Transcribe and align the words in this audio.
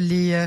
les 0.00 0.46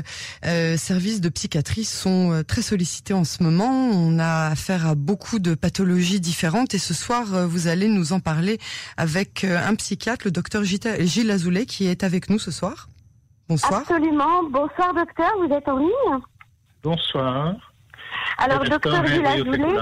services 0.76 1.20
de 1.20 1.28
psychiatrie 1.28 1.84
sont 1.84 2.42
très 2.46 2.62
sollicités 2.62 3.14
en 3.14 3.24
ce 3.24 3.42
moment. 3.42 3.70
On 3.92 4.18
a 4.18 4.48
affaire 4.48 4.86
à 4.86 4.94
beaucoup 4.94 5.38
de 5.38 5.54
pathologies 5.54 6.20
différentes 6.20 6.74
et 6.74 6.78
ce 6.78 6.94
soir, 6.94 7.24
vous 7.46 7.68
allez 7.68 7.88
nous 7.88 8.12
en 8.12 8.20
parler 8.20 8.58
avec 8.96 9.44
un 9.44 9.74
psychiatre, 9.74 10.26
le 10.26 10.30
docteur 10.30 10.62
Gilles 10.64 11.30
Azoulay, 11.30 11.66
qui 11.66 11.86
est 11.86 12.04
avec 12.04 12.30
nous 12.30 12.38
ce 12.38 12.50
soir. 12.50 12.88
Bonsoir. 13.48 13.80
Absolument. 13.80 14.44
Bonsoir, 14.50 14.94
docteur. 14.94 15.30
Vous 15.38 15.52
êtes 15.52 15.68
en 15.68 15.78
ligne 15.78 16.20
Bonsoir. 16.82 17.54
Alors, 18.38 18.64
docteur 18.64 19.06
Gilles 19.06 19.26
Azoulay. 19.26 19.78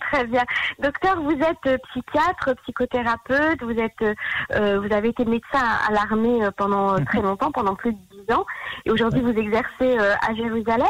Très 0.00 0.26
bien. 0.26 0.44
Docteur, 0.78 1.20
vous 1.20 1.32
êtes 1.32 1.66
euh, 1.66 1.76
psychiatre, 1.90 2.54
psychothérapeute, 2.62 3.62
vous 3.62 3.78
êtes, 3.78 4.16
euh, 4.52 4.80
vous 4.80 4.94
avez 4.94 5.10
été 5.10 5.24
médecin 5.26 5.62
à 5.86 5.92
l'armée 5.92 6.42
euh, 6.42 6.50
pendant 6.56 6.92
mhm. 6.92 7.04
très 7.04 7.20
longtemps, 7.20 7.52
pendant 7.52 7.74
plus 7.74 7.92
de 7.92 7.98
et 8.84 8.90
aujourd'hui 8.90 9.20
vous 9.20 9.30
exercez 9.30 9.98
à 9.98 10.34
Jérusalem. 10.34 10.86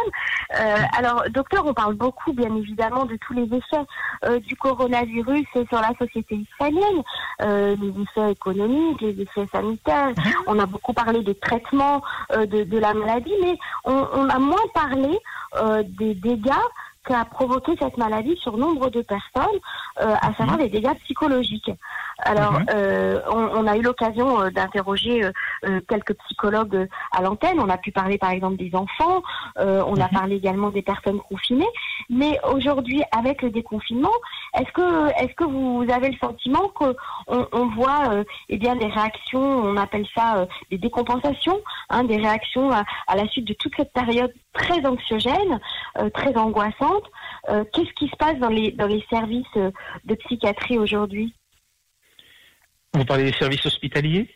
alors, 0.96 1.24
docteur, 1.30 1.64
on 1.66 1.74
parle 1.74 1.94
beaucoup, 1.94 2.32
bien 2.32 2.54
évidemment, 2.54 3.04
de 3.04 3.16
tous 3.16 3.32
les 3.32 3.44
effets 3.44 4.40
du 4.40 4.56
coronavirus 4.56 5.46
sur 5.52 5.80
la 5.80 5.92
société 5.98 6.36
israélienne, 6.36 7.02
les 7.40 8.02
effets 8.02 8.32
économiques, 8.32 9.00
les 9.00 9.20
effets 9.20 9.46
sanitaires. 9.52 10.12
On 10.46 10.58
a 10.58 10.66
beaucoup 10.66 10.92
parlé 10.92 11.22
des 11.22 11.34
traitements 11.34 12.02
de, 12.30 12.64
de, 12.64 12.78
la 12.78 12.94
maladie, 12.94 13.34
mais 13.42 13.56
on, 13.84 14.06
on 14.12 14.28
a 14.28 14.38
moins 14.38 14.66
parlé 14.74 15.18
des 15.98 16.14
dégâts 16.14 16.52
a 17.14 17.24
provoqué 17.24 17.72
cette 17.78 17.96
maladie 17.96 18.36
sur 18.36 18.56
nombre 18.56 18.90
de 18.90 19.02
personnes, 19.02 19.58
euh, 20.00 20.14
à 20.20 20.34
savoir 20.34 20.58
les 20.58 20.68
dégâts 20.68 20.94
psychologiques. 21.04 21.70
Alors, 22.28 22.52
mhm. 22.52 22.66
euh, 22.74 23.20
on, 23.30 23.66
a 23.66 23.76
eu 23.76 23.82
l'occasion 23.82 24.40
euh, 24.40 24.50
d'interroger 24.50 25.22
quelques 25.88 26.14
psychologues 26.24 26.88
à 27.12 27.22
l'antenne. 27.22 27.58
On 27.60 27.68
a 27.68 27.78
pu 27.78 27.90
parler, 27.90 28.18
par 28.18 28.30
exemple, 28.30 28.56
des 28.56 28.74
enfants. 28.74 29.22
on 29.56 29.96
a 30.00 30.06
mhm. 30.06 30.12
parlé 30.12 30.36
également 30.36 30.70
des 30.70 30.82
personnes 30.82 31.20
confinées. 31.28 31.68
Mais 32.08 32.38
aujourd'hui, 32.52 33.02
avec 33.16 33.42
le 33.42 33.50
déconfinement, 33.50 34.12
est-ce 34.58 34.70
que, 34.72 35.08
est-ce 35.22 35.34
que 35.34 35.44
vous 35.44 35.84
avez 35.90 36.10
le 36.10 36.18
sentiment 36.18 36.68
qu'on 36.74 36.94
on 37.28 37.66
voit, 37.74 38.24
eh 38.48 38.56
bien, 38.58 38.76
des 38.76 38.86
réactions, 38.86 39.40
on 39.40 39.76
appelle 39.76 40.06
ça 40.14 40.46
des 40.70 40.78
décompensations, 40.78 41.60
hein, 41.90 42.04
des 42.04 42.16
réactions 42.16 42.70
à, 42.70 42.84
à, 43.06 43.16
la 43.16 43.26
suite 43.28 43.46
de 43.46 43.54
toute 43.54 43.74
cette 43.76 43.92
période 43.92 44.32
très 44.52 44.84
anxiogène, 44.86 45.60
très 46.14 46.36
angoissante 46.36 47.04
euh, 47.48 47.64
qu'est-ce 47.72 47.92
qui 47.94 48.08
se 48.08 48.16
passe 48.16 48.38
dans 48.38 48.48
les, 48.48 48.72
dans 48.72 48.86
les 48.86 49.04
services 49.08 49.46
euh, 49.56 49.70
de 50.04 50.14
psychiatrie 50.14 50.78
aujourd'hui? 50.78 51.34
Vous 52.94 53.04
parlez 53.04 53.24
des 53.24 53.36
services 53.36 53.64
hospitaliers 53.66 54.28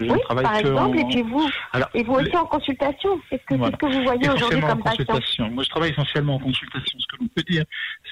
oui, 0.00 0.10
par 0.28 0.56
exemple, 0.56 0.98
et 0.98 1.04
puis 1.04 1.22
vous, 1.22 1.48
et 1.94 2.02
vous 2.04 2.14
aussi 2.14 2.36
en 2.36 2.46
consultation. 2.46 3.20
Qu'est-ce 3.28 3.42
que, 3.44 3.76
que 3.76 3.86
vous 3.86 4.02
voyez 4.04 4.30
aujourd'hui 4.30 4.60
comme 4.60 4.82
patient 4.82 5.50
Moi, 5.50 5.64
je 5.64 5.68
travaille 5.70 5.90
essentiellement 5.90 6.36
en 6.36 6.38
consultation. 6.38 6.98
Ce 6.98 7.06
que 7.06 7.16
l'on 7.20 7.28
peut 7.28 7.42
dire, 7.42 7.64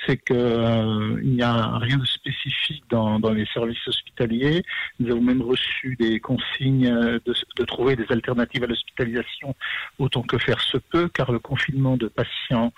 c'est 0.06 0.16
qu'il 0.16 0.36
euh, 0.36 1.20
n'y 1.22 1.42
a 1.42 1.78
rien 1.78 1.96
de 1.96 2.04
spécifique 2.04 2.82
dans, 2.90 3.20
dans, 3.20 3.30
les 3.30 3.46
services 3.46 3.86
hospitaliers. 3.86 4.64
Nous 4.98 5.12
avons 5.12 5.20
même 5.20 5.42
reçu 5.42 5.96
des 5.98 6.18
consignes 6.18 6.90
de, 6.90 7.34
de 7.56 7.64
trouver 7.64 7.94
des 7.96 8.06
alternatives 8.10 8.64
à 8.64 8.66
l'hospitalisation 8.66 9.54
autant 9.98 10.22
que 10.22 10.38
faire 10.38 10.60
se 10.60 10.78
peut, 10.78 11.08
car 11.08 11.30
le 11.30 11.38
confinement 11.38 11.96
de 11.96 12.08
patients 12.08 12.72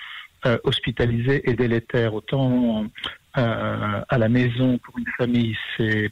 euh, 0.47 0.57
hospitalisé 0.63 1.51
et 1.51 1.55
délétère. 1.55 2.15
Autant 2.15 2.85
euh, 3.37 4.01
à 4.09 4.19
la 4.19 4.29
maison 4.29 4.79
pour 4.79 4.99
une 4.99 5.07
famille, 5.17 5.57
c'est 5.77 6.11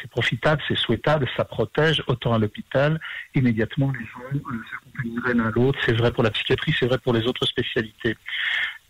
c'est 0.00 0.10
profitable, 0.10 0.60
c'est 0.66 0.76
souhaitable, 0.76 1.28
ça 1.36 1.44
protège. 1.44 2.02
Autant 2.08 2.34
à 2.34 2.38
l'hôpital, 2.38 3.00
immédiatement 3.34 3.92
les 3.92 4.04
gens 4.06 4.20
euh, 4.34 4.62
s'accompagneraient 4.70 5.34
l'un 5.34 5.46
à 5.46 5.50
l'autre. 5.50 5.78
C'est 5.84 5.92
vrai 5.92 6.12
pour 6.12 6.24
la 6.24 6.30
psychiatrie, 6.30 6.74
c'est 6.78 6.86
vrai 6.86 6.98
pour 6.98 7.12
les 7.12 7.26
autres 7.26 7.46
spécialités. 7.46 8.16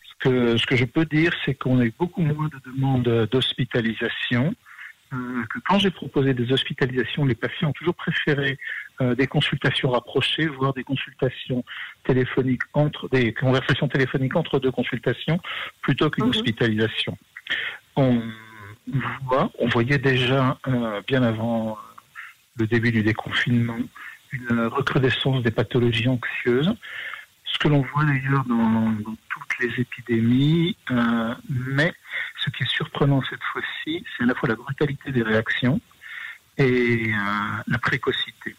Ce 0.05 0.29
que, 0.29 0.57
ce 0.57 0.67
que 0.67 0.77
je 0.77 0.85
peux 0.85 1.05
dire, 1.05 1.33
c'est 1.45 1.55
qu'on 1.55 1.81
a 1.81 1.85
eu 1.85 1.95
beaucoup 1.99 2.23
moins 2.23 2.49
de 2.49 2.71
demandes 2.71 3.29
d'hospitalisation. 3.31 4.55
Euh, 5.13 5.45
que 5.51 5.59
quand 5.67 5.79
j'ai 5.79 5.91
proposé 5.91 6.33
des 6.33 6.53
hospitalisations, 6.53 7.25
les 7.25 7.35
patients 7.35 7.69
ont 7.69 7.73
toujours 7.73 7.95
préféré 7.95 8.59
euh, 9.01 9.15
des 9.15 9.27
consultations 9.27 9.91
rapprochées, 9.91 10.47
voire 10.47 10.73
des 10.73 10.85
consultations 10.85 11.65
téléphoniques 12.05 12.63
entre 12.73 13.09
des 13.11 13.35
conversations 13.35 13.89
téléphoniques 13.89 14.37
entre 14.37 14.59
deux 14.59 14.71
consultations, 14.71 15.39
plutôt 15.83 16.09
qu'une 16.09 16.25
mhm. 16.25 16.31
hospitalisation. 16.31 17.19
On 17.97 18.23
voit, 19.27 19.51
on 19.59 19.69
voyait 19.69 19.99
déjà 19.99 20.59
euh, 20.67 21.03
bien 21.07 21.23
avant 21.23 21.79
le 22.57 22.67
début 22.67 22.91
du 22.91 23.03
déconfinement 23.03 23.79
une 24.33 24.67
recrudescence 24.67 25.43
des 25.43 25.51
pathologies 25.51 26.09
anxieuses 26.09 26.75
ce 27.45 27.59
que 27.59 27.69
l'on 27.69 27.83
voit 27.83 28.05
d'ailleurs 28.05 28.45
dans, 28.47 28.95
toutes 29.05 29.59
les 29.61 29.83
épidémies, 29.83 30.75
mais 31.51 31.93
ce 32.43 32.51
qui 32.51 32.63
est 32.63 32.71
surprenant 32.71 33.23
cette 33.29 33.43
fois-ci, 33.43 34.05
c'est 34.17 34.25
à 34.25 34.27
la 34.27 34.35
fois 34.35 34.49
la 34.49 34.57
brutalité 34.57 35.13
des 35.13 35.23
réactions 35.23 35.81
et 36.59 37.13
euh, 37.13 37.63
la 37.67 37.79
précocité. 37.79 38.57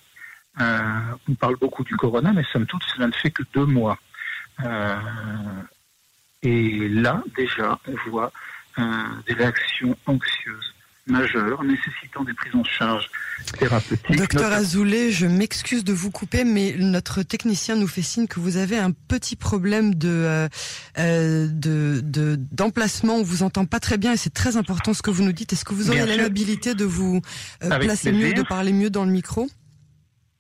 Euh, 0.62 0.90
on 1.30 1.36
parle 1.36 1.56
beaucoup 1.58 1.84
du 1.84 1.96
corona, 1.96 2.32
mais 2.34 2.44
somme 2.52 2.66
toute, 2.66 2.84
cela 2.84 3.08
ne 3.08 3.12
fait 3.12 3.32
que 3.32 3.44
deux 3.54 3.66
mois. 3.66 3.98
et 6.44 6.90
là, 6.90 7.24
déjà, 7.36 7.80
on 7.88 8.10
voit 8.10 8.32
des 9.26 9.34
réactions 9.34 9.98
anxieuses 10.06 10.73
majeures 11.08 11.64
nécessitant 11.64 12.24
des 12.24 12.34
prises 12.34 12.56
en 12.56 12.64
charge 12.64 13.10
thérapeutiques. 13.58 14.16
Docteur 14.16 14.52
Azoulay, 14.52 15.12
je 15.12 15.28
m'excuse 15.28 15.84
de 15.84 15.94
vous 15.94 16.12
couper, 16.12 16.44
mais 16.44 16.76
notre 16.78 17.24
technicien 17.24 17.76
nous 17.76 17.88
fait 17.88 18.02
signe 18.02 18.28
que 18.28 18.40
vous 18.40 18.58
avez 18.58 18.78
un 18.78 18.92
petit 18.92 19.36
problème 19.36 19.96
de 19.96 20.10
euh, 20.10 20.48
euh 20.98 21.48
de 21.52 22.02
d'emplacement. 22.52 23.16
on 23.16 23.24
vous 23.24 23.44
entend 23.44 23.66
pas 23.66 23.80
très 23.80 23.98
bien 23.98 24.14
et 24.14 24.18
c'est 24.18 24.34
très 24.34 24.58
important 24.58 24.94
ce 24.94 25.02
que 25.02 25.12
vous 25.12 25.24
nous 25.24 25.34
dites. 25.34 25.54
Est-ce 25.54 25.66
que 25.66 25.74
vous 25.74 25.90
aurez 25.90 26.18
l'habilité 26.18 26.76
de 26.76 26.86
vous 26.86 27.22
euh, 27.64 27.80
placer 27.80 28.12
mieux, 28.12 28.34
de 28.34 28.44
parler 28.44 28.72
mieux 28.72 28.90
dans 28.90 29.06
le 29.06 29.12
micro? 29.12 29.48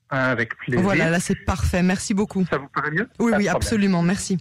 Avec 0.09 0.55
plaisir. 0.57 0.81
Voilà, 0.81 1.09
là 1.09 1.19
c'est 1.19 1.43
parfait. 1.43 1.81
Merci 1.81 2.13
beaucoup. 2.13 2.45
Ça 2.49 2.57
vous 2.57 2.67
paraît 2.67 2.91
mieux? 2.91 3.09
Oui, 3.19 3.33
oui, 3.35 3.47
absolument. 3.47 4.03
Merci. 4.03 4.37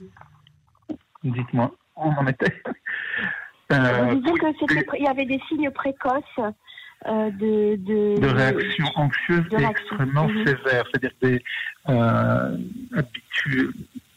Dites-moi, 1.25 1.75
on 1.97 2.11
en 2.11 2.27
était. 2.27 2.63
Euh, 3.73 4.15
Vous 4.25 4.35
qu'il 4.35 5.03
y 5.03 5.09
avait 5.09 5.25
des 5.25 5.41
signes 5.49 5.71
précoces 5.71 6.23
euh, 7.07 7.31
de, 7.31 7.77
de, 7.77 8.21
de 8.21 8.27
réactions 8.27 8.87
anxieuses 8.95 9.47
extrêmement 9.53 10.29
mhm. 10.29 10.47
sévères. 10.47 10.85
C'est-à-dire 10.91 11.11
des 11.21 11.43
euh, 11.89 12.57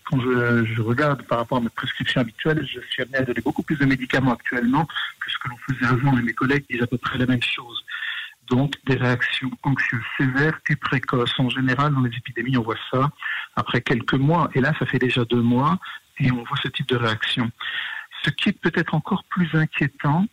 Quand 0.04 0.20
je, 0.20 0.66
je, 0.66 0.82
regarde 0.82 1.24
par 1.24 1.40
rapport 1.40 1.58
à 1.58 1.62
mes 1.62 1.70
prescriptions 1.70 2.22
habituelles, 2.22 2.64
je 2.64 2.80
suis 2.92 3.02
amené 3.02 3.18
à 3.18 3.22
donner 3.24 3.42
beaucoup 3.42 3.64
plus 3.64 3.78
de 3.78 3.86
médicaments 3.86 4.34
actuellement 4.34 4.86
que 4.86 5.32
ce 5.32 5.38
que 5.40 5.50
l'on 5.50 5.58
faisait 5.58 5.92
avant 5.92 6.18
et 6.18 6.22
mes 6.22 6.34
collègues 6.34 6.66
disent 6.70 6.84
à 6.84 6.88
peu 6.88 6.98
près 6.98 7.18
la 7.18 7.26
même 7.26 7.42
chose. 7.42 7.84
Donc 8.50 8.74
des 8.86 8.96
réactions 8.96 9.50
anxieuses 9.64 10.04
sévères 10.18 10.60
et 10.70 10.76
précoces. 10.76 11.40
En 11.40 11.50
général, 11.50 11.94
dans 11.94 12.02
les 12.02 12.16
épidémies, 12.16 12.58
on 12.58 12.62
voit 12.62 12.76
ça 12.92 13.10
après 13.56 13.82
quelques 13.82 14.14
mois. 14.14 14.50
Et 14.54 14.62
là, 14.62 14.74
ça 14.78 14.86
fait 14.86 15.00
déjà 15.00 15.26
deux 15.26 15.42
mois 15.42 15.80
et 16.20 16.32
on 16.32 16.44
voit 16.44 16.58
ce 16.62 16.68
type 16.68 16.88
de 16.88 16.98
réaction. 16.98 17.50
Ce 18.25 18.31
qui 18.31 18.50
est 18.50 18.59
peut-être 18.59 18.96
encore 18.96 19.24
plus 19.25 19.53
inquiétant, 19.53 20.25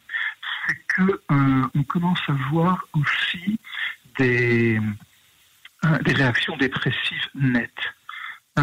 c'est 0.66 0.76
que 0.88 1.20
euh, 1.30 1.82
commence 1.88 2.20
à 2.26 2.32
voir 2.50 2.82
aussi 2.94 3.60
des, 4.19 4.80
euh, 5.84 5.98
réactions 6.06 6.56
dépressives 6.56 7.28
nettes, 7.34 7.70
euh, 8.58 8.62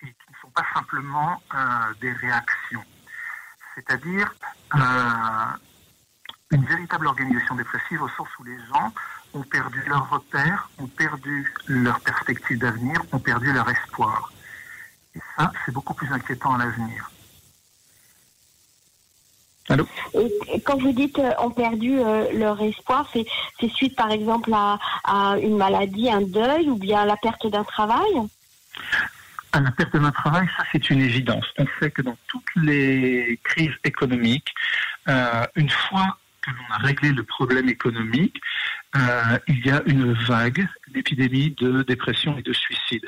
et 0.00 0.06
qui 0.06 0.30
ne 0.30 0.36
sont 0.40 0.50
pas 0.50 0.64
simplement 0.72 1.42
des 2.00 2.12
réactions. 2.12 2.84
C'est-à-dire 3.74 4.32
une 6.50 6.64
véritable 6.64 7.08
organisation 7.08 7.56
dépressive 7.56 8.00
au 8.00 8.08
sens 8.08 8.28
où 8.38 8.44
les 8.44 8.58
gens 8.68 8.92
ont 9.34 9.42
perdu 9.42 9.82
leur 9.86 10.08
repère, 10.08 10.70
ont 10.78 10.86
perdu 10.86 11.52
leur 11.66 12.00
perspective 12.00 12.58
d'avenir, 12.58 13.02
ont 13.12 13.18
perdu 13.18 13.52
leur 13.52 13.68
espoir. 13.68 14.32
Et 15.14 15.20
ça, 15.36 15.52
c'est 15.66 15.72
beaucoup 15.72 15.92
plus 15.92 16.10
inquiétant 16.10 16.54
à 16.54 16.58
l'avenir. 16.58 17.10
Et 19.70 20.60
quand 20.64 20.78
vous 20.78 20.92
dites 20.92 21.18
euh, 21.18 21.32
ont 21.38 21.50
perdu 21.50 21.98
euh, 21.98 22.32
leur 22.32 22.60
espoir, 22.62 23.08
c'est 23.12 23.26
suite 23.68 23.96
par 23.96 24.10
exemple 24.10 24.50
à, 24.52 25.36
une 25.42 25.56
maladie, 25.56 26.10
un 26.10 26.22
deuil 26.22 26.68
ou 26.68 26.76
bien 26.76 27.00
à 27.00 27.04
la 27.04 27.16
perte 27.16 27.46
d'un 27.46 27.64
travail? 27.64 28.12
À 29.52 29.60
la 29.60 29.70
perte 29.70 29.96
d'un 29.96 30.10
travail, 30.10 30.48
ça 30.56 30.64
c'est 30.72 30.90
une 30.90 31.00
évidence. 31.00 31.44
On 31.58 31.66
sait 31.80 31.90
que 31.90 32.02
dans 32.02 32.16
toutes 32.28 32.54
les 32.56 33.38
crises 33.44 33.74
économiques, 33.84 34.52
euh, 35.08 35.44
une 35.56 35.70
fois 35.70 36.16
que 36.42 36.50
l'on 36.50 36.74
a 36.74 36.78
réglé 36.78 37.12
le 37.12 37.22
problème 37.22 37.68
économique, 37.68 38.40
il 39.48 39.66
y 39.66 39.70
a 39.70 39.82
une 39.86 40.12
vague 40.14 40.66
d'épidémies 40.92 41.54
de 41.58 41.82
dépression 41.82 42.36
et 42.38 42.42
de 42.42 42.52
suicide. 42.52 43.06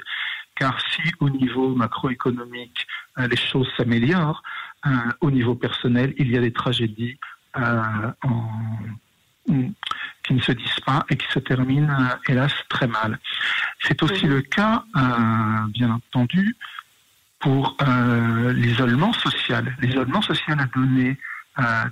Car 0.55 0.79
si 0.93 1.11
au 1.21 1.31
niveau 1.31 1.75
macroéconomique 1.75 2.87
les 3.17 3.37
choses 3.37 3.69
s'améliorent, 3.77 4.43
au 5.21 5.31
niveau 5.31 5.55
personnel, 5.55 6.15
il 6.19 6.31
y 6.31 6.37
a 6.37 6.41
des 6.41 6.53
tragédies 6.53 7.19
euh, 7.57 8.13
en, 8.23 8.49
qui 9.47 9.75
qui 10.23 10.35
ne 10.35 10.41
se 10.41 10.53
disent 10.53 10.81
pas 10.87 11.05
et 11.11 11.17
qui 11.17 11.27
se 11.33 11.41
terminent, 11.41 11.89
hélas, 12.29 12.53
très 12.69 12.87
mal. 12.87 13.19
C'est 13.81 14.01
aussi 14.03 14.27
le 14.27 14.43
cas, 14.43 14.85
bien 15.71 15.91
entendu, 15.91 16.57
pour 17.41 17.77
l'isolement 18.55 19.13
social. 19.13 19.75
L'isolement 19.81 20.23
social 20.23 20.61
a 20.61 20.67
donné 20.67 21.19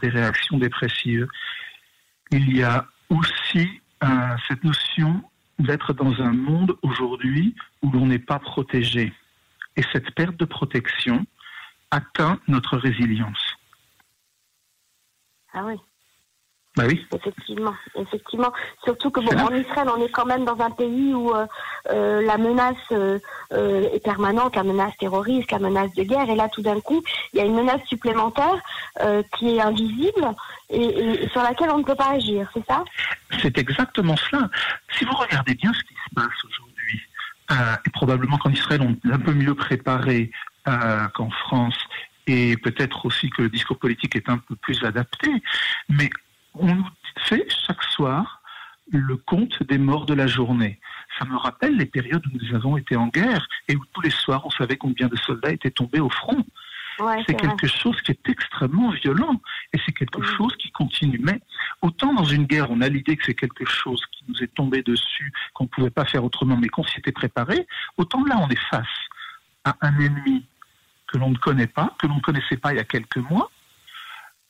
des 0.01 0.09
réactions 0.09 0.59
dépressives. 0.59 1.27
Il 2.31 2.57
y 2.57 2.63
a 2.63 2.87
aussi 3.09 3.81
cette 4.47 4.63
notion 4.63 5.23
d'être 5.59 5.93
dans 5.93 6.21
un 6.21 6.33
monde 6.33 6.77
aujourd'hui 6.83 7.57
où 7.83 7.91
l'on 7.91 8.07
n'est 8.07 8.21
pas 8.21 8.39
protégé. 8.39 9.13
Et 9.77 9.83
cette 9.93 10.13
perte 10.13 10.37
de 10.37 10.45
protection 10.45 11.27
atteint 11.91 12.39
notre 12.49 12.77
résilience. 12.77 13.57
Ah 15.53 15.65
oui. 15.65 15.77
Bah 16.79 16.85
oui. 16.87 17.05
Effectivement, 17.13 17.75
effectivement. 17.97 18.53
Surtout 18.85 19.11
que 19.11 19.19
bon, 19.19 19.37
en 19.37 19.53
Israël, 19.53 19.89
on 19.89 20.01
est 20.01 20.11
quand 20.11 20.27
même 20.27 20.45
dans 20.45 20.61
un 20.61 20.71
pays 20.71 21.13
où 21.13 21.35
euh, 21.35 21.45
euh, 21.91 22.23
la 22.23 22.39
menace 22.39 22.77
euh, 22.93 23.19
est 23.51 24.05
permanente, 24.05 24.55
la 24.55 24.63
menace 24.63 24.97
terroriste, 24.99 25.51
la 25.51 25.59
menace 25.59 25.93
de 25.95 26.05
guerre, 26.05 26.31
et 26.31 26.37
là, 26.37 26.49
tout 26.49 26.63
d'un 26.63 26.79
coup, 26.79 27.03
il 27.33 27.41
y 27.41 27.43
a 27.43 27.47
une 27.47 27.57
menace 27.57 27.83
supplémentaire 27.87 28.63
qui 29.37 29.57
est 29.57 29.61
invisible 29.61 30.35
et, 30.71 30.85
et, 30.85 31.29
sur 31.31 31.43
laquelle 31.43 31.71
on 31.71 31.79
ne 31.79 31.85
peut 31.85 31.95
pas 31.95 32.11
agir, 32.11 32.49
c'est 32.55 32.65
ça? 32.67 32.85
C'est 33.41 33.59
exactement 33.59 34.17
cela. 34.17 34.49
Si 34.97 35.05
vous 35.05 35.15
regardez 35.15 35.55
bien 35.55 35.73
ce 35.73 35.83
qui 35.83 35.95
se 35.95 36.15
passe 36.15 36.45
aujourd'hui, 36.45 37.01
et 37.87 37.91
probablement 37.91 38.39
qu'en 38.39 38.51
Israël, 38.51 38.83
on 38.83 39.09
est 39.09 39.13
un 39.13 39.19
peu 39.19 39.33
mieux 39.33 39.55
préparé 39.55 40.31
qu'en 41.15 41.31
France, 41.31 41.79
et 42.29 42.57
peut-être 42.59 43.07
aussi 43.07 43.31
que 43.31 43.43
le 43.43 43.49
discours 43.49 43.79
politique 43.79 44.15
est 44.17 44.29
un 44.29 44.39
peu 44.39 44.55
plus 44.57 44.85
adapté, 44.85 45.31
mais 45.89 46.11
on 46.55 46.75
nous 46.75 46.89
fait 47.21 47.47
chaque 47.67 47.83
soir 47.83 48.43
le 48.91 49.17
compte 49.17 49.63
des 49.65 49.79
morts 49.79 50.07
de 50.07 50.15
la 50.15 50.27
journée. 50.27 50.81
Ça 51.19 51.25
me 51.25 51.37
rappelle 51.37 51.77
les 51.77 51.87
périodes 51.87 52.25
où 52.27 52.31
nous 52.33 52.55
avons 52.55 52.77
été 52.77 52.97
en 52.97 53.09
guerre 53.09 53.47
et 53.69 53.77
où 53.77 53.85
tous 53.93 54.01
les 54.01 54.11
soirs 54.11 54.47
on 54.47 54.51
savait 54.51 54.77
combien 54.77 55.09
de 55.09 55.17
soldats 55.17 55.53
étaient 55.53 55.71
tombés 55.71 56.01
au 56.01 56.11
front. 56.11 56.45
c'est 57.27 57.35
quelque 57.35 57.67
chose 57.67 58.01
qui 58.03 58.13
est 58.13 58.29
extrêmement 58.29 58.91
violent 58.91 59.41
et 59.73 59.79
c'est 59.85 59.93
quelque 59.93 60.23
chose 60.23 60.57
qui 60.57 60.71
continue. 60.71 61.21
Mais 61.23 61.41
autant 61.83 62.15
dans 62.15 62.25
une 62.25 62.45
guerre, 62.45 62.71
on 62.71 62.81
a 62.81 62.89
l'idée 62.89 63.17
que 63.17 63.25
c'est 63.25 63.35
quelque 63.35 63.67
chose 63.67 64.03
qui 64.13 64.25
nous 64.29 64.43
est 64.43 64.55
tombé 64.55 64.83
dessus, 64.83 65.33
qu'on 65.55 65.65
ne 65.65 65.69
pouvait 65.69 65.91
pas 65.91 66.05
faire 66.05 66.25
autrement, 66.25 66.57
mais 66.57 66.69
qu'on 66.69 66.85
s'y 66.85 66.99
était 66.99 67.13
préparé, 67.13 67.67
autant 67.97 68.25
là, 68.25 68.39
on 68.39 68.49
est 68.49 68.65
face 68.71 68.87
à 69.65 69.77
un 69.83 69.99
ennemi 69.99 70.45
que 71.09 71.19
l'on 71.19 71.31
ne 71.31 71.37
connaît 71.37 71.67
pas, 71.67 71.95
que 71.99 72.07
l'on 72.07 72.17
ne 72.17 72.21
connaissait 72.21 72.57
pas 72.57 72.73
il 72.73 72.77
y 72.77 72.81
a 72.81 72.85
quelques 72.85 73.17
mois, 73.17 73.51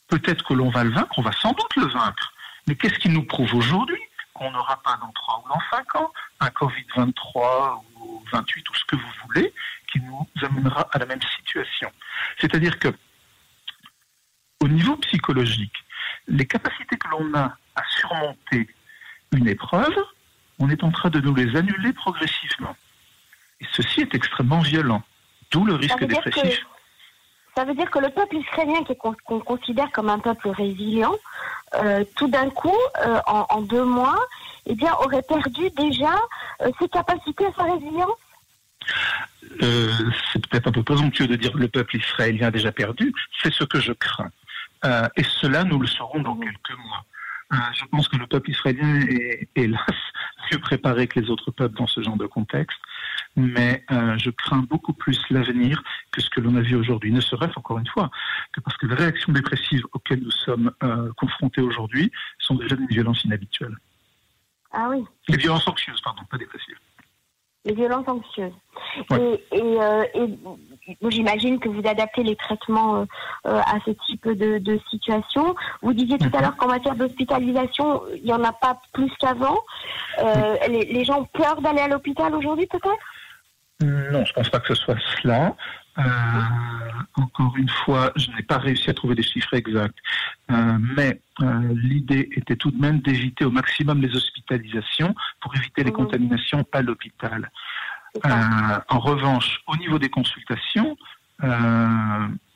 peut-être 0.08 0.44
que 0.44 0.54
l'on 0.54 0.70
va 0.70 0.84
le 0.84 0.90
vaincre, 0.90 1.18
on 1.18 1.22
va 1.22 1.32
sans 1.32 1.52
doute 1.52 1.76
le 1.76 1.86
vaincre. 1.86 2.32
Mais 2.66 2.74
qu'est-ce 2.74 2.98
qui 2.98 3.08
nous 3.08 3.24
prouve 3.24 3.54
aujourd'hui 3.54 4.00
qu'on 4.34 4.50
n'aura 4.50 4.80
pas 4.82 4.96
dans 5.00 5.10
3 5.12 5.44
ou 5.44 5.48
dans 5.48 5.60
5 5.70 5.96
ans 5.96 6.12
un 6.40 6.48
Covid-23 6.48 7.82
ou 7.96 8.22
28 8.32 8.70
ou 8.70 8.74
ce 8.74 8.84
que 8.84 8.96
vous 8.96 9.12
voulez 9.24 9.52
qui 9.90 10.00
nous 10.00 10.26
amènera 10.42 10.86
à 10.92 10.98
la 10.98 11.06
même 11.06 11.22
situation 11.36 11.90
C'est-à-dire 12.38 12.78
que 12.78 12.88
au 14.60 14.68
niveau 14.68 14.96
psychologique, 14.96 15.84
les 16.26 16.46
capacités 16.46 16.96
que 16.96 17.08
l'on 17.08 17.34
a 17.34 17.56
à 17.74 17.82
surmonter 17.88 18.68
une 19.32 19.48
épreuve, 19.48 19.96
on 20.58 20.68
est 20.68 20.82
en 20.82 20.90
train 20.90 21.10
de 21.10 21.20
nous 21.20 21.34
les 21.34 21.56
annuler 21.56 21.92
progressivement. 21.92 22.76
Et 23.60 23.66
ceci 23.72 24.00
est 24.00 24.14
extrêmement 24.14 24.60
violent, 24.60 25.02
d'où 25.50 25.64
le 25.64 25.74
risque 25.74 26.04
dépressif. 26.04 26.66
Ça 27.58 27.64
veut 27.64 27.74
dire 27.74 27.90
que 27.90 27.98
le 27.98 28.08
peuple 28.10 28.36
israélien, 28.36 28.84
qu'on 29.00 29.40
considère 29.40 29.90
comme 29.90 30.08
un 30.10 30.20
peuple 30.20 30.50
résilient, 30.50 31.16
euh, 31.74 32.04
tout 32.14 32.28
d'un 32.28 32.50
coup, 32.50 32.78
euh, 33.04 33.18
en, 33.26 33.62
deux 33.62 33.84
mois, 33.84 34.18
eh 34.66 34.76
bien, 34.76 34.92
aurait 35.00 35.22
perdu 35.22 35.68
déjà 35.76 36.14
euh, 36.62 36.70
ses 36.78 36.88
capacités 36.88 37.46
à 37.46 37.52
sa 37.56 37.64
résilience 37.64 38.16
C'est 40.32 40.46
peut-être 40.46 40.68
un 40.68 40.72
peu 40.72 40.84
présomptueux 40.84 41.26
de 41.26 41.34
dire 41.34 41.52
que 41.52 41.58
le 41.58 41.66
peuple 41.66 41.96
israélien 41.96 42.46
a 42.46 42.50
déjà 42.52 42.70
perdu. 42.70 43.12
C'est 43.42 43.52
ce 43.52 43.64
que 43.64 43.80
je 43.80 43.92
crains. 43.92 44.30
et 45.16 45.24
cela, 45.24 45.64
nous 45.64 45.80
le 45.80 45.88
saurons 45.88 46.20
dans 46.20 46.36
quelques 46.36 46.78
mois. 46.78 47.04
je 47.72 47.84
pense 47.86 48.06
que 48.06 48.18
le 48.18 48.28
peuple 48.28 48.50
israélien 48.50 49.00
est, 49.00 49.48
hélas, 49.56 49.82
mieux 50.52 50.60
préparé 50.60 51.08
que 51.08 51.18
les 51.18 51.28
autres 51.28 51.50
peuples 51.50 51.76
dans 51.76 51.88
ce 51.88 52.02
genre 52.02 52.16
de 52.16 52.26
contexte 52.26 52.78
mais 53.38 53.84
euh, 53.92 54.18
je 54.18 54.30
crains 54.30 54.64
beaucoup 54.68 54.92
plus 54.92 55.18
l'avenir 55.30 55.82
que 56.10 56.20
ce 56.20 56.28
que 56.28 56.40
l'on 56.40 56.56
a 56.56 56.60
vu 56.60 56.74
aujourd'hui. 56.74 57.12
Ne 57.12 57.20
serait-ce 57.20 57.56
encore 57.56 57.78
une 57.78 57.86
fois 57.86 58.10
que 58.52 58.60
parce 58.60 58.76
que 58.76 58.86
les 58.86 58.96
réactions 58.96 59.32
dépressives 59.32 59.84
auxquelles 59.92 60.22
nous 60.22 60.30
sommes 60.30 60.72
euh, 60.82 61.10
confrontés 61.16 61.62
aujourd'hui 61.62 62.10
sont 62.38 62.56
déjà 62.56 62.76
des 62.76 62.86
violences 62.86 63.24
inhabituelles. 63.24 63.76
Ah 64.72 64.88
oui. 64.90 65.04
Les 65.28 65.36
violences 65.36 65.66
anxieuses, 65.68 66.00
pardon, 66.02 66.22
pas 66.30 66.36
dépressives. 66.36 66.78
Les 67.64 67.74
violences 67.74 68.08
anxieuses. 68.08 68.52
Et, 69.10 69.40
euh, 69.52 70.04
j'imagine 71.08 71.58
que 71.58 71.68
vous 71.68 71.86
adaptez 71.86 72.22
les 72.22 72.36
traitements 72.36 73.04
à 73.44 73.78
ce 73.84 73.90
type 74.06 74.28
de, 74.28 74.80
situation. 74.90 75.54
Vous 75.82 75.92
disiez 75.92 76.18
tout 76.18 76.30
à 76.32 76.38
mhm. 76.38 76.42
l'heure 76.42 76.56
qu'en 76.56 76.68
matière 76.68 76.94
d'hospitalisation, 76.94 78.02
il 78.14 78.24
n'y 78.24 78.32
en 78.32 78.44
a 78.44 78.52
pas 78.52 78.80
plus 78.92 79.10
qu'avant. 79.18 79.58
les, 80.68 80.84
les, 80.84 81.04
gens 81.04 81.20
ont 81.20 81.24
peur 81.24 81.60
d'aller 81.60 81.80
à 81.80 81.88
l'hôpital 81.88 82.34
aujourd'hui, 82.34 82.66
peut-être? 82.66 82.96
Non, 83.80 84.24
je 84.24 84.30
ne 84.30 84.34
pense 84.34 84.48
pas 84.48 84.60
que 84.60 84.68
ce 84.68 84.74
soit 84.74 84.98
cela. 85.20 85.54
Euh, 85.98 86.02
encore 87.16 87.56
une 87.56 87.68
fois, 87.68 88.12
je 88.16 88.30
n'ai 88.30 88.42
pas 88.42 88.58
réussi 88.58 88.88
à 88.90 88.94
trouver 88.94 89.14
des 89.14 89.22
chiffres 89.22 89.54
exacts, 89.54 89.96
euh, 90.50 90.78
mais 90.96 91.20
euh, 91.40 91.74
l'idée 91.74 92.28
était 92.36 92.54
tout 92.54 92.70
de 92.70 92.80
même 92.80 93.00
d'éviter 93.00 93.44
au 93.44 93.50
maximum 93.50 94.00
les 94.00 94.14
hospitalisations 94.14 95.14
pour 95.40 95.54
éviter 95.56 95.82
les 95.82 95.90
mmh. 95.90 95.94
contaminations 95.94 96.64
à 96.72 96.82
l'hôpital. 96.82 97.50
en 98.24 98.98
revanche, 98.98 99.60
au 99.66 99.76
niveau 99.76 99.98
des 99.98 100.08
consultations, 100.08 100.96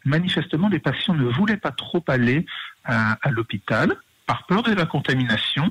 manifestement, 0.05 0.69
les 0.69 0.81
patients 0.81 1.15
ne 1.15 1.25
voulaient 1.25 1.57
pas 1.57 1.71
trop 1.73 2.03
aller 2.09 2.47
à 2.85 3.31
l'hôpital 3.31 3.95
par 4.27 4.47
peur 4.47 4.63
de 4.63 4.73
la 4.73 4.87
contamination 4.87 5.71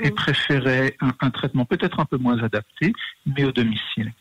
et 0.00 0.10
préféraient 0.10 0.96
un 1.20 1.30
traitement 1.30 1.64
peut-être 1.64 2.00
un 2.00 2.04
peu 2.04 2.18
moins 2.18 2.42
adapté, 2.42 2.92
mais 3.26 3.44
au 3.44 3.52
domicile. 3.52 4.12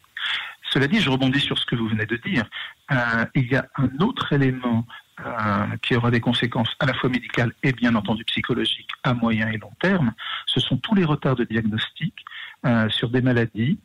Cela 0.71 0.88
dit, 0.88 1.00
je 1.00 1.10
rebondis 1.10 1.39
sur 1.39 1.57
ce 1.57 1.66
que 1.66 1.75
vous 1.75 1.88
venez 1.88 2.06
de 2.06 2.18
dire. 2.18 2.45
Euh, 2.92 3.25
il 3.36 3.51
y 3.51 3.56
a 3.56 3.68
un 3.77 3.89
autre 4.00 4.33
élément 4.33 4.86
euh, 5.19 5.66
qui 5.81 5.95
aura 5.95 6.12
des 6.12 6.19
conséquences 6.19 6.75
à 6.80 6.86
la 6.86 6.94
fois 6.94 7.10
médicales 7.10 7.54
et 7.63 7.74
bien 7.74 7.95
entendu 7.95 8.24
psychologiques 8.25 8.92
à 9.04 9.13
moyen 9.13 9.50
et 9.50 9.57
long 9.57 9.71
terme. 9.80 10.13
Ce 10.45 10.60
sont 10.60 10.77
tous 10.77 10.95
les 10.95 11.06
retards 11.06 11.36
de 11.36 11.44
diagnostic 11.44 12.13
euh, 12.66 12.89
sur 12.89 13.10
des 13.10 13.21
maladies 13.21 13.80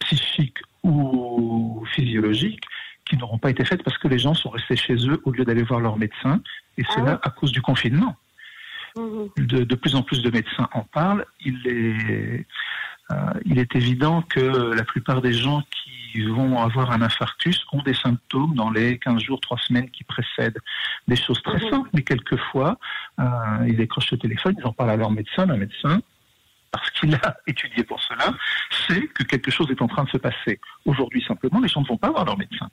psychiques 0.00 0.58
ou 0.82 1.84
physiologiques 1.94 2.64
qui 3.04 3.16
n'auront 3.16 3.38
pas 3.38 3.50
été 3.50 3.64
faites 3.64 3.84
parce 3.84 3.96
que 3.96 4.08
les 4.08 4.18
gens 4.18 4.34
sont 4.34 4.50
restés 4.50 4.76
chez 4.76 4.94
eux 5.06 5.20
au 5.24 5.30
lieu 5.30 5.44
d'aller 5.44 5.62
voir 5.62 5.80
leur 5.80 5.98
médecin, 5.98 6.40
et 6.76 6.82
ah 6.88 6.92
cela 6.94 7.20
à 7.22 7.30
cause 7.30 7.52
du 7.52 7.62
confinement. 7.62 8.16
Mmh. 8.96 9.26
De, 9.36 9.64
de, 9.64 9.74
plus 9.74 9.94
en 9.94 10.02
plus 10.02 10.22
de 10.22 10.30
médecins 10.30 10.68
en 10.72 10.82
parlent. 10.82 11.24
Il 11.44 11.60
est 11.66 12.46
il 13.44 13.58
est 13.58 13.74
évident 13.74 14.22
que 14.22 14.74
la 14.74 14.84
plupart 14.84 15.22
des 15.22 15.32
gens 15.32 15.62
qui 15.70 16.22
vont 16.26 16.58
avoir 16.58 16.90
un 16.90 17.02
infarctus 17.02 17.64
ont 17.72 17.82
des 17.82 17.94
symptômes 17.94 18.54
dans 18.54 18.70
les 18.70 18.98
15 18.98 19.22
jours, 19.22 19.40
3 19.40 19.58
semaines 19.58 19.90
qui 19.90 20.04
précèdent. 20.04 20.58
Des 21.06 21.16
choses 21.16 21.42
très 21.42 21.62
mhm. 21.64 21.70
simples, 21.70 21.90
mais 21.92 22.02
quelquefois, 22.02 22.78
euh, 23.20 23.24
ils 23.66 23.76
décrochent 23.76 24.10
le 24.12 24.18
téléphone, 24.18 24.54
ils 24.58 24.66
en 24.66 24.72
parlent 24.72 24.90
à 24.90 24.96
leur 24.96 25.10
médecin, 25.10 25.46
le 25.46 25.56
médecin, 25.56 26.00
parce 26.70 26.90
qu'il 26.90 27.14
a 27.14 27.36
étudié 27.46 27.84
pour 27.84 28.02
cela, 28.02 28.32
sait 28.86 29.06
que 29.08 29.22
quelque 29.24 29.50
chose 29.50 29.70
est 29.70 29.82
en 29.82 29.88
train 29.88 30.04
de 30.04 30.10
se 30.10 30.18
passer. 30.18 30.60
Aujourd'hui, 30.84 31.22
simplement, 31.26 31.60
les 31.60 31.68
gens 31.68 31.82
ne 31.82 31.86
vont 31.86 31.96
pas 31.96 32.10
voir 32.10 32.24
leur 32.24 32.38
médecin. 32.38 32.68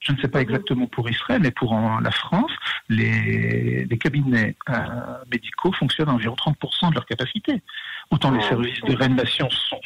Je 0.00 0.12
ne 0.12 0.18
sais 0.18 0.28
pas 0.28 0.40
exactement 0.40 0.86
pour 0.86 1.08
Israël, 1.10 1.40
mais 1.42 1.50
pour 1.50 1.74
la 2.00 2.10
France, 2.10 2.52
les, 2.88 3.86
cabinets 4.00 4.56
euh, 4.68 4.74
médicaux 5.30 5.72
fonctionnent 5.72 6.10
à 6.10 6.12
environ 6.12 6.36
30% 6.36 6.90
de 6.90 6.94
leur 6.94 7.06
capacité. 7.06 7.62
Autant 8.10 8.30
les 8.30 8.42
services 8.42 8.80
de 8.82 8.94
réanimation 8.94 9.48
sont 9.50 9.80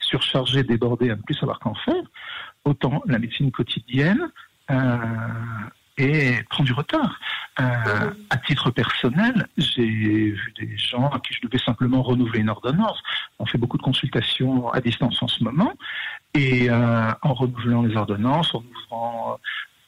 surchargés, 0.00 0.62
débordés, 0.64 1.10
à 1.10 1.16
ne 1.16 1.22
plus 1.22 1.34
savoir 1.34 1.58
qu'en 1.60 1.74
faire, 1.74 2.02
autant 2.64 3.02
la 3.06 3.18
médecine 3.18 3.50
quotidienne 3.52 4.30
euh, 4.70 4.96
prend 6.48 6.64
du 6.64 6.72
retard. 6.72 7.18
Euh, 7.60 8.10
à 8.30 8.36
titre 8.38 8.70
personnel, 8.70 9.46
j'ai 9.58 9.84
vu 9.84 10.54
des 10.58 10.76
gens 10.76 11.08
à 11.08 11.20
qui 11.20 11.34
je 11.34 11.46
devais 11.46 11.58
simplement 11.58 12.02
renouveler 12.02 12.40
une 12.40 12.48
ordonnance. 12.48 13.02
On 13.38 13.46
fait 13.46 13.58
beaucoup 13.58 13.76
de 13.76 13.82
consultations 13.82 14.70
à 14.70 14.80
distance 14.80 15.22
en 15.22 15.28
ce 15.28 15.42
moment, 15.42 15.72
et 16.34 16.70
euh, 16.70 17.10
en 17.22 17.34
renouvelant 17.34 17.82
les 17.82 17.96
ordonnances, 17.96 18.54
en 18.54 18.62
ouvrant 18.62 19.38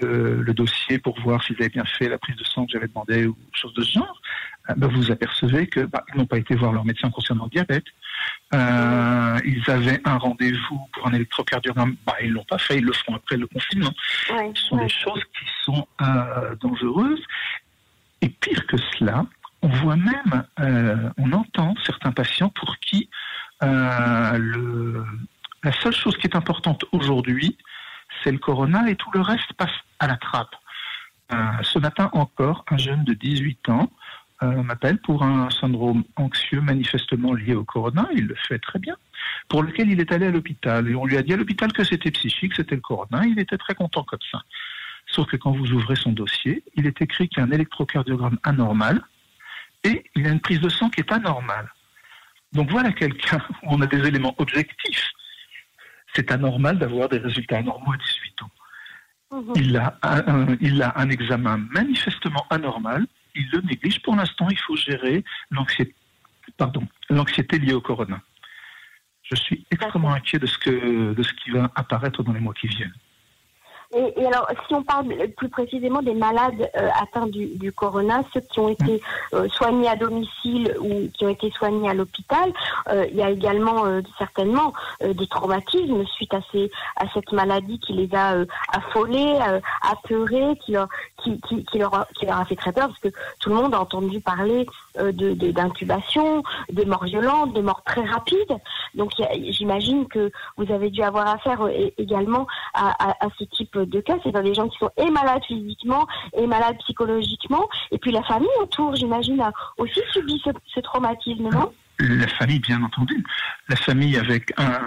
euh, 0.03 0.43
le 0.43 0.55
dossier 0.55 0.99
pour 0.99 1.19
voir 1.21 1.43
s'ils 1.43 1.57
avaient 1.61 1.69
bien 1.69 1.85
fait 1.85 2.09
la 2.09 2.19
prise 2.19 2.37
de 2.37 2.45
sang 2.45 2.67
que 2.67 2.73
j'avais 2.73 2.89
demandé 2.89 3.27
ou 3.27 3.37
chose 3.53 3.73
de 3.75 3.83
ce 3.83 3.93
genre, 3.93 4.21
euh, 4.71 4.75
bah, 4.77 4.87
vous 4.89 5.11
apercevez 5.11 5.67
qu'ils 5.69 5.87
bah, 5.87 6.05
n'ont 6.15 6.27
pas 6.27 6.39
été 6.39 6.55
voir 6.55 6.73
leur 6.73 6.85
médecin 6.85 7.11
concernant 7.11 7.45
le 7.45 7.51
diabète. 7.51 7.85
Euh, 8.55 9.41
ils 9.45 9.69
avaient 9.69 10.01
un 10.05 10.19
rendez-vous 10.19 10.89
pour 10.93 11.07
un 11.07 11.13
électrocardiogramme, 11.13 11.97
bah, 12.07 12.15
ils 12.23 12.31
l'ont 12.31 12.45
pas 12.45 12.59
fait, 12.59 12.79
ils 12.79 12.85
le 12.85 12.93
feront 12.93 13.17
après 13.17 13.37
le 13.37 13.47
confinement. 13.47 13.93
Ce 14.55 14.63
sont 14.69 14.77
des 14.77 14.89
choses 14.89 15.23
qui 15.39 15.47
sont 15.65 15.87
dangereuses. 16.61 17.23
Et 18.21 18.29
pire 18.29 18.67
que 18.69 18.77
cela, 18.77 19.27
on 19.63 19.69
voit 19.69 19.97
même, 19.97 20.45
on 21.19 21.33
entend 21.33 21.75
certains 21.85 22.13
patients 22.13 22.51
pour 22.51 22.79
qui 22.79 23.11
le, 23.61 25.05
la 25.65 25.73
seule 25.73 25.95
chose 25.95 26.17
qui 26.19 26.29
est 26.29 26.37
importante 26.37 26.85
aujourd'hui, 26.93 27.59
c'est 28.23 28.31
le 28.31 28.39
corona 28.39 28.89
et 28.89 28.95
tout 28.95 29.11
le 29.13 29.21
reste 29.23 29.53
passe 29.55 29.73
à 29.99 30.07
la 30.07 30.17
trappe. 30.17 30.55
ce 31.63 31.81
matin 31.81 32.11
encore, 32.13 32.65
un 32.71 32.79
jeune 32.79 33.03
de 33.03 33.15
18 33.15 33.71
ans 33.71 33.91
euh, 34.43 34.63
m'appelle 34.63 34.99
pour 34.99 35.23
un 35.23 35.51
syndrome 35.51 36.05
anxieux 36.17 36.61
manifestement 36.61 37.33
lié 37.33 37.55
au 37.55 37.65
corona, 37.65 38.09
il 38.15 38.27
le 38.27 38.35
fait 38.35 38.59
très 38.59 38.79
bien, 38.79 38.97
pour 39.49 39.63
lequel 39.63 39.91
il 39.91 40.01
est 40.01 40.11
allé 40.11 40.27
à 40.27 40.31
l'hôpital. 40.31 40.89
Et 40.89 40.95
on 40.95 41.05
lui 41.05 41.17
a 41.17 41.23
dit 41.23 41.33
à 41.33 41.37
l'hôpital 41.37 41.73
que 41.73 41.85
c'était 41.85 42.11
psychique, 42.11 42.55
c'était 42.57 42.75
le 42.75 42.81
corona, 42.81 43.23
il 43.25 43.39
était 43.39 43.59
très 43.59 43.75
content 43.75 44.05
comme 44.05 44.21
ça. 44.31 44.43
Sauf 45.07 45.29
que 45.29 45.37
quand 45.37 45.53
vous 45.53 45.73
ouvrez 45.73 45.97
son 45.97 46.13
dossier, 46.13 46.65
il 46.75 46.87
est 46.87 47.01
écrit 47.03 47.29
qu'il 47.29 47.39
y 47.39 47.41
a 47.41 47.45
un 47.45 47.51
électrocardiogramme 47.51 48.39
anormal 48.43 49.03
et 49.85 50.05
il 50.17 50.27
a 50.27 50.31
une 50.31 50.41
prise 50.41 50.61
de 50.61 50.69
sang 50.69 50.91
qui 50.91 51.01
est 51.01 51.13
anormale. 51.13 51.71
Donc 52.53 52.71
voilà 52.71 52.93
quelqu'un 52.93 53.39
où 53.63 53.67
on 53.67 53.81
a 53.81 53.87
des 53.87 54.07
éléments 54.07 54.35
objectifs. 54.39 55.11
C'est 56.15 56.31
anormal 56.31 56.79
d'avoir 56.79 57.09
des 57.09 57.19
résultats 57.19 57.59
anormaux 57.59 57.93
à 57.93 57.97
18 57.97 58.43
ans. 58.43 58.51
Mhm. 59.33 59.53
Il 59.57 59.77
a 59.77 59.99
il 60.61 60.83
a 60.83 60.93
un 60.99 61.09
examen 61.11 61.59
manifestement 61.71 62.45
anormal 62.51 63.07
il 63.35 63.49
le 63.53 63.61
néglige. 63.61 64.03
Pour 64.03 64.17
l'instant, 64.17 64.49
il 64.51 64.59
faut 64.59 64.77
gérer 64.77 65.25
l'anxiété, 65.51 65.95
pardon, 66.57 66.87
l'anxiété 67.11 67.59
liée 67.59 67.75
au 67.75 67.81
corona. 67.81 68.21
Je 69.23 69.37
suis 69.37 69.65
extrêmement 69.71 70.13
inquiet 70.13 70.39
de 70.39 70.47
ce, 70.47 70.59
que, 70.59 71.15
de 71.15 71.23
ce 71.23 71.33
qui 71.35 71.51
va 71.51 71.71
apparaître 71.75 72.23
dans 72.23 72.33
les 72.33 72.41
mois 72.41 72.55
qui 72.55 72.67
viennent. 72.67 72.95
Et, 73.95 74.27
alors, 74.27 74.49
si 74.67 74.75
on 74.75 74.83
parle 74.83 75.07
plus 75.37 75.51
précisément 75.51 76.01
des 76.01 76.15
malades 76.15 76.71
euh, 76.77 76.89
atteints 77.01 77.27
du, 77.27 77.73
corona, 77.73 78.23
ceux 78.33 78.41
qui 78.41 78.59
ont 78.59 78.71
été 78.71 78.95
mmh. 78.95 79.37
euh, 79.37 79.49
soignés 79.51 79.89
à 79.89 79.97
domicile 79.97 80.75
ou 80.81 81.11
qui 81.13 81.27
ont 81.27 81.29
été 81.29 81.51
soignés 81.51 81.91
à 81.91 81.95
l'hôpital, 81.95 82.53
euh, 82.89 83.07
il 83.11 83.17
y 83.17 83.23
a 83.23 83.31
également 83.31 83.85
certainement 84.17 84.73
des 85.03 85.27
traumatismes 85.27 86.07
suite 86.07 86.33
à, 86.33 86.41
ces, 86.51 86.71
à 86.97 87.05
cette 87.13 87.33
maladie 87.33 87.79
qui 87.81 87.93
les 87.93 88.09
a 88.15 88.37
affolés, 88.73 89.39
apeurés, 89.83 90.57
qui 90.65 90.73
leur, 90.73 90.89
qui, 91.23 91.79
leur 91.79 91.95
a, 91.95 92.45
fait 92.45 92.57
très 92.57 92.73
peur, 92.73 92.89
parce 92.89 92.99
que 92.99 93.09
tout 93.41 93.51
le 93.51 93.57
monde 93.57 93.75
a 93.75 93.81
entendu 93.81 94.21
parler 94.21 94.67
de 94.99 95.33
d'intubation, 95.53 96.43
de, 96.71 96.85
morts 96.85 97.05
violentes, 97.05 97.55
de 97.55 97.61
morts 97.61 97.83
très 97.85 98.05
rapides. 98.05 98.57
Donc, 98.95 99.13
j'imagine 99.51 100.07
que 100.09 100.31
vous 100.57 100.71
avez 100.73 100.91
dû 100.91 101.03
avoir 101.03 101.29
affaire 101.29 101.67
également 101.99 102.47
à, 102.75 103.29
ce 103.39 103.45
type 103.45 103.79
de 103.79 104.01
cas, 104.01 104.17
c'est 104.23 104.33
des 104.43 104.55
gens 104.55 104.69
qui 104.69 104.79
sont 104.79 104.91
et 104.97 105.11
malades 105.11 105.43
physiquement 105.47 106.07
et 106.37 106.47
malades 106.47 106.77
psychologiquement. 106.79 107.69
Et 107.91 107.99
puis 107.99 108.13
la 108.13 108.23
famille 108.23 108.49
autour, 108.61 108.95
j'imagine, 108.95 109.41
a 109.41 109.53
aussi 109.79 110.01
subi 110.13 110.43
ce, 110.45 110.81
traumatisme, 110.81 111.49
non? 111.51 111.73
La 111.99 112.27
famille, 112.27 112.59
bien 112.59 112.83
entendu. 112.83 113.25
La 113.69 113.77
famille 113.77 114.17
avec 114.17 114.53
un, 114.59 114.81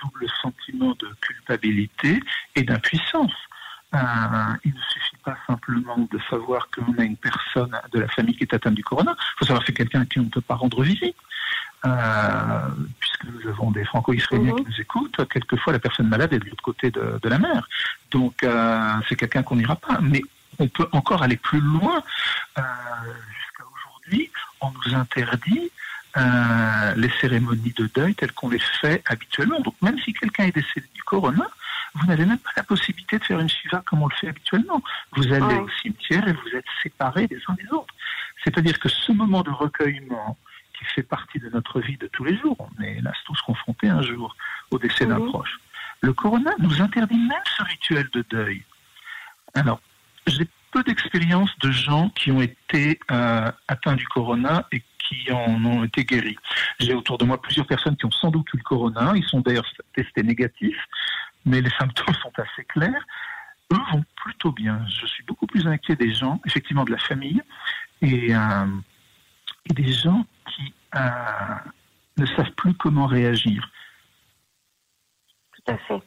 double 0.00 0.26
sentiment 0.42 0.94
de 0.98 1.08
culpabilité 1.20 2.20
et 2.56 2.62
d'impuissance. 2.62 3.32
Euh, 3.94 3.98
il 4.64 4.72
ne 4.72 4.80
suffit 4.80 5.16
pas 5.22 5.36
simplement 5.46 5.98
de 6.10 6.18
savoir 6.30 6.68
qu'on 6.70 6.96
a 6.98 7.04
une 7.04 7.16
personne 7.16 7.78
de 7.92 8.00
la 8.00 8.08
famille 8.08 8.34
qui 8.34 8.44
est 8.44 8.54
atteinte 8.54 8.74
du 8.74 8.82
corona. 8.82 9.14
Il 9.18 9.38
faut 9.38 9.44
savoir 9.44 9.60
que 9.60 9.66
c'est 9.66 9.76
quelqu'un 9.76 10.00
à 10.00 10.06
qui 10.06 10.18
on 10.18 10.24
ne 10.24 10.30
peut 10.30 10.40
pas 10.40 10.54
rendre 10.54 10.82
visite. 10.82 11.16
Euh, 11.84 12.68
puisque 13.00 13.24
nous 13.24 13.48
avons 13.48 13.70
des 13.72 13.84
franco-israéliens 13.84 14.54
qui 14.54 14.62
mhm. 14.62 14.68
nous 14.68 14.80
écoutent, 14.80 15.28
quelquefois 15.28 15.72
la 15.72 15.80
personne 15.80 16.08
malade 16.08 16.32
est 16.32 16.38
de 16.38 16.44
l'autre 16.48 16.62
côté 16.62 16.90
de, 16.90 17.18
la 17.24 17.38
mer. 17.38 17.68
Donc 18.10 18.42
euh, 18.44 18.94
c'est 19.08 19.16
quelqu'un 19.16 19.42
qu'on 19.42 19.56
n'ira 19.56 19.76
pas. 19.76 19.98
Mais 20.00 20.22
on 20.58 20.68
peut 20.68 20.88
encore 20.92 21.22
aller 21.22 21.36
plus 21.36 21.60
loin. 21.60 22.02
Jusqu'à 22.56 23.64
aujourd'hui, 23.74 24.30
on 24.60 24.70
nous 24.70 24.94
interdit 24.94 25.70
les 26.96 27.10
cérémonies 27.20 27.74
de 27.76 27.90
deuil 27.94 28.14
telles 28.14 28.32
qu'on 28.32 28.48
les 28.48 28.60
fait 28.80 29.02
habituellement. 29.06 29.60
Donc 29.60 29.74
même 29.82 29.98
si 29.98 30.14
quelqu'un 30.14 30.44
est 30.44 30.54
décédé 30.54 30.86
du 30.94 31.02
corona, 31.02 31.48
vous 31.94 32.06
n'avez 32.06 32.24
même 32.24 32.38
pas 32.38 32.50
la 32.56 32.62
possibilité 32.62 33.18
de 33.18 33.24
faire 33.24 33.40
une 33.40 33.48
shiva 33.48 33.82
comme 33.86 34.02
on 34.02 34.08
le 34.08 34.14
fait 34.14 34.28
habituellement. 34.28 34.82
Vous 35.12 35.32
allez 35.32 35.56
au 35.56 35.68
cimetière 35.82 36.26
et 36.26 36.32
vous 36.32 36.56
êtes 36.56 36.64
séparés 36.82 37.26
les 37.30 37.38
uns 37.48 37.54
des 37.54 37.70
autres. 37.70 37.94
C'est-à-dire 38.44 38.78
que 38.78 38.88
ce 38.88 39.12
moment 39.12 39.42
de 39.42 39.50
recueillement, 39.50 40.36
fait 40.84 41.02
partie 41.02 41.38
de 41.38 41.48
notre 41.50 41.80
vie 41.80 41.96
de 41.96 42.06
tous 42.08 42.24
les 42.24 42.36
jours. 42.36 42.56
On 42.58 42.82
est 42.82 42.98
hélas 42.98 43.16
tous 43.24 43.40
confrontés 43.42 43.88
un 43.88 44.02
jour 44.02 44.36
au 44.70 44.78
décès 44.78 45.06
d'un 45.06 45.20
proche. 45.20 45.58
Le 46.00 46.12
corona 46.12 46.50
nous 46.58 46.80
interdit 46.80 47.18
même 47.18 47.42
ce 47.56 47.62
rituel 47.62 48.08
de 48.12 48.24
deuil. 48.30 48.62
Alors, 49.54 49.80
j'ai 50.26 50.48
peu 50.70 50.82
d'expérience 50.82 51.50
de 51.58 51.70
gens 51.70 52.08
qui 52.10 52.32
ont 52.32 52.40
été 52.40 52.98
euh, 53.10 53.50
atteints 53.68 53.94
du 53.94 54.06
corona 54.08 54.66
et 54.72 54.82
qui 54.98 55.30
en 55.30 55.64
ont 55.64 55.84
été 55.84 56.04
guéris. 56.04 56.38
J'ai 56.80 56.94
autour 56.94 57.18
de 57.18 57.24
moi 57.24 57.40
plusieurs 57.40 57.66
personnes 57.66 57.96
qui 57.96 58.06
ont 58.06 58.10
sans 58.10 58.30
doute 58.30 58.46
eu 58.54 58.56
le 58.56 58.62
corona, 58.62 59.12
ils 59.14 59.24
sont 59.24 59.40
d'ailleurs 59.40 59.70
testés 59.94 60.22
négatifs, 60.22 60.78
mais 61.44 61.60
les 61.60 61.70
symptômes 61.70 62.14
sont 62.16 62.32
assez 62.36 62.64
clairs. 62.64 63.06
Eux 63.72 63.78
vont 63.92 64.04
plutôt 64.16 64.52
bien. 64.52 64.84
Je 64.88 65.06
suis 65.06 65.24
beaucoup 65.24 65.46
plus 65.46 65.66
inquiet 65.66 65.96
des 65.96 66.12
gens, 66.12 66.40
effectivement 66.44 66.84
de 66.84 66.92
la 66.92 66.98
famille, 66.98 67.42
et, 68.02 68.34
euh, 68.34 68.66
et 69.70 69.74
des 69.74 69.92
gens 69.92 70.24
qui 70.48 70.74
euh, 70.94 70.98
ne 72.18 72.26
savent 72.26 72.52
plus 72.56 72.74
comment 72.74 73.06
réagir. 73.06 73.68
Tout 75.54 75.72
à 75.72 75.76
fait. 75.78 76.02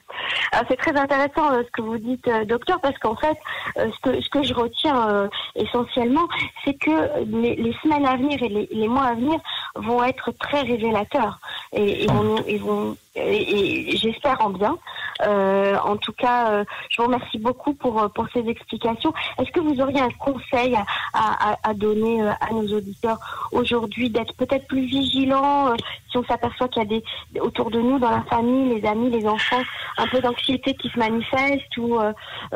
C'est 0.70 0.78
très 0.78 0.96
intéressant 0.98 1.52
euh, 1.52 1.64
ce 1.64 1.72
que 1.72 1.82
vous 1.82 1.98
dites, 1.98 2.28
euh, 2.28 2.46
docteur, 2.46 2.80
parce 2.82 2.98
qu'en 3.00 3.16
fait, 3.16 3.38
ce, 3.76 4.00
que, 4.02 4.22
ce 4.22 4.30
que 4.30 4.44
je 4.44 4.54
retiens 4.54 5.30
essentiellement, 5.56 6.28
c'est 6.64 6.76
que 6.76 7.24
les, 7.26 7.76
semaines 7.82 8.06
à 8.06 8.16
venir 8.18 8.42
et 8.44 8.68
les, 8.72 8.88
mois 8.88 9.06
à 9.06 9.14
venir 9.16 9.40
vont 9.76 10.04
être 10.04 10.32
très 10.32 10.62
révélateurs 10.62 11.40
et, 11.74 12.06
vont, 12.08 12.98
et 13.16 13.98
j'espère 13.98 14.46
en 14.46 14.50
bien. 14.50 14.78
Euh, 15.22 15.76
en 15.78 15.98
tout 15.98 16.12
cas, 16.12 16.52
euh, 16.52 16.66
je 16.90 17.02
vous 17.02 17.08
remercie 17.08 17.40
beaucoup 17.40 17.74
pour, 17.74 18.02
euh, 18.02 18.10
pour 18.10 18.28
ces 18.34 18.48
explications. 18.48 19.14
Est-ce 19.40 19.52
que 19.52 19.60
vous 19.60 19.80
auriez 19.80 20.02
un 20.02 20.10
conseil 20.10 20.76
à, 21.14 21.58
à, 21.64 21.74
donner 21.74 22.22
à 22.22 22.52
nos 22.52 22.68
auditeurs 22.68 23.48
aujourd'hui 23.52 24.10
d'être 24.10 24.36
peut-être 24.36 24.68
plus 24.68 24.86
vigilants 24.86 25.74
si 26.10 26.18
on 26.18 26.26
s'aperçoit 26.26 26.68
qu'il 26.68 26.84
y 26.84 26.86
a 26.86 26.90
des 26.90 27.04
autour 27.40 27.72
de 27.72 27.80
nous, 27.80 28.00
dans 28.00 28.12
la 28.12 28.24
famille, 28.24 28.80
les 28.80 28.88
amis, 28.88 29.10
les 29.10 29.28
enfants, 29.28 29.62
un 29.98 30.08
peu 30.08 30.22
d'anxiété 30.22 30.74
qui 30.76 30.90
se 30.90 31.00
manifeste 31.00 31.78
ou 31.78 32.00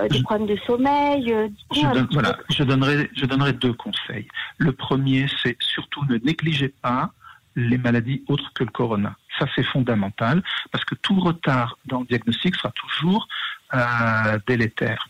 des 0.10 0.22
problèmes 0.22 0.48
de 0.48 0.58
sommeil 0.66 1.50
je, 1.74 2.14
voilà, 2.14 2.38
je 2.50 2.64
donnerai, 2.64 3.10
je 3.16 3.26
donnerai 3.26 3.54
deux 3.54 3.74
conseils. 3.74 4.28
Le 4.58 4.72
premier, 4.72 5.28
c'est 5.42 5.58
surtout 5.60 6.04
ne 6.06 6.18
négligez 6.18 6.70
pas 6.70 7.12
les 7.56 7.78
maladies 7.78 8.24
autres 8.28 8.52
que 8.54 8.64
le 8.64 8.72
corona. 8.72 9.16
Ça, 9.40 9.46
c'est 9.56 9.64
fondamental 9.64 10.44
parce 10.72 10.84
que 10.84 10.96
tout 10.96 11.20
retard 11.20 11.78
dans 11.86 12.02
le 12.02 12.06
diagnostic 12.06 12.56
sera 12.56 12.72
toujours 12.72 13.28
euh, 13.74 14.38
délétère. 14.48 15.08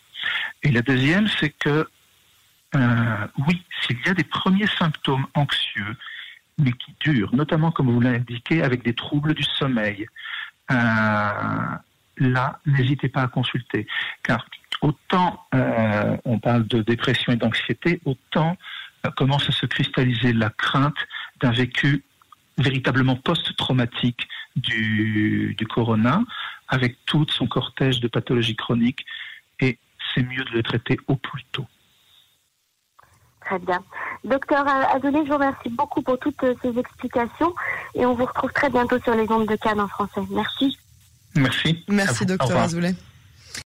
Et 0.61 0.71
la 0.71 0.81
deuxième, 0.81 1.27
c'est 1.27 1.49
que 1.49 1.87
euh, 2.75 3.27
oui, 3.47 3.63
s'il 3.81 3.97
y 4.05 4.09
a 4.09 4.13
des 4.13 4.23
premiers 4.23 4.67
symptômes 4.67 5.25
anxieux, 5.33 5.97
mais 6.59 6.71
qui 6.73 6.93
durent, 6.99 7.33
notamment 7.33 7.71
comme 7.71 7.89
vous 7.89 7.99
l'avez 7.99 8.17
indiqué, 8.17 8.61
avec 8.61 8.83
des 8.83 8.93
troubles 8.93 9.33
du 9.33 9.43
sommeil, 9.43 10.05
euh, 10.69 10.75
là, 12.17 12.59
n'hésitez 12.67 13.09
pas 13.09 13.23
à 13.23 13.27
consulter. 13.27 13.87
Car 14.21 14.45
autant 14.81 15.45
on 16.25 16.37
parle 16.39 16.67
de 16.67 16.81
dépression 16.83 17.33
et 17.33 17.35
d'anxiété, 17.35 17.99
autant 18.05 18.57
commence 19.15 19.49
à 19.49 19.51
se 19.51 19.65
cristalliser 19.65 20.33
la 20.33 20.49
crainte 20.51 21.07
d'un 21.41 21.51
vécu 21.51 22.03
véritablement 22.59 23.15
post-traumatique 23.15 24.27
du, 24.55 25.55
du 25.57 25.67
corona, 25.67 26.21
avec 26.67 26.97
tout 27.05 27.25
son 27.29 27.47
cortège 27.47 27.99
de 27.99 28.07
pathologies 28.07 28.55
chroniques, 28.55 29.05
et 29.59 29.77
c'est 30.13 30.23
mieux 30.23 30.43
de 30.43 30.51
le 30.51 30.63
traiter 30.63 30.97
au 31.07 31.15
plus 31.15 31.43
tôt. 31.51 31.65
Très 33.41 33.59
bien. 33.59 33.83
Docteur 34.23 34.67
Azoulay, 34.67 35.23
je 35.23 35.29
vous 35.29 35.33
remercie 35.33 35.69
beaucoup 35.69 36.01
pour 36.01 36.19
toutes 36.19 36.45
ces 36.61 36.77
explications 36.77 37.55
et 37.95 38.05
on 38.05 38.13
vous 38.13 38.25
retrouve 38.25 38.51
très 38.53 38.69
bientôt 38.69 38.99
sur 38.99 39.15
les 39.15 39.27
ondes 39.31 39.47
de 39.47 39.55
Cannes 39.55 39.79
en 39.79 39.87
français. 39.87 40.21
Merci. 40.29 40.77
Merci. 41.35 41.83
Merci, 41.87 42.25
docteur 42.25 42.57
Azoulay. 42.57 42.93